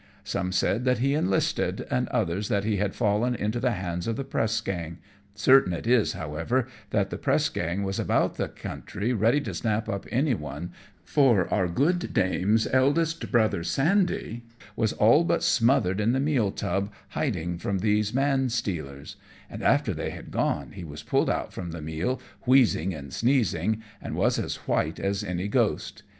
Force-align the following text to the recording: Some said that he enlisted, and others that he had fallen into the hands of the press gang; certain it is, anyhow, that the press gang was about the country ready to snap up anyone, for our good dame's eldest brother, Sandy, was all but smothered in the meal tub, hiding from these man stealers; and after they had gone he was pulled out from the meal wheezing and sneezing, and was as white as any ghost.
Some 0.23 0.51
said 0.51 0.83
that 0.85 0.97
he 0.97 1.13
enlisted, 1.13 1.85
and 1.91 2.07
others 2.07 2.47
that 2.49 2.63
he 2.63 2.77
had 2.77 2.95
fallen 2.95 3.35
into 3.35 3.59
the 3.59 3.73
hands 3.73 4.07
of 4.07 4.15
the 4.15 4.23
press 4.23 4.59
gang; 4.59 4.97
certain 5.35 5.73
it 5.73 5.85
is, 5.85 6.15
anyhow, 6.15 6.65
that 6.89 7.11
the 7.11 7.19
press 7.19 7.49
gang 7.49 7.83
was 7.83 7.99
about 7.99 8.33
the 8.33 8.47
country 8.47 9.13
ready 9.13 9.39
to 9.41 9.53
snap 9.53 9.87
up 9.87 10.07
anyone, 10.09 10.71
for 11.03 11.47
our 11.53 11.67
good 11.67 12.15
dame's 12.15 12.65
eldest 12.65 13.31
brother, 13.31 13.63
Sandy, 13.63 14.41
was 14.75 14.91
all 14.93 15.23
but 15.23 15.43
smothered 15.43 16.01
in 16.01 16.13
the 16.13 16.19
meal 16.19 16.49
tub, 16.49 16.89
hiding 17.09 17.59
from 17.59 17.77
these 17.77 18.11
man 18.11 18.49
stealers; 18.49 19.17
and 19.51 19.61
after 19.61 19.93
they 19.93 20.09
had 20.09 20.31
gone 20.31 20.71
he 20.71 20.83
was 20.83 21.03
pulled 21.03 21.29
out 21.29 21.53
from 21.53 21.69
the 21.69 21.79
meal 21.81 22.19
wheezing 22.47 22.91
and 22.91 23.13
sneezing, 23.13 23.83
and 24.01 24.15
was 24.15 24.39
as 24.39 24.55
white 24.67 24.99
as 24.99 25.23
any 25.23 25.47
ghost. 25.47 26.01